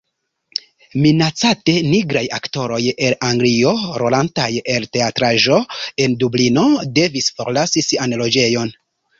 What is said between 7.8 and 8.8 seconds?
sian loĝejon.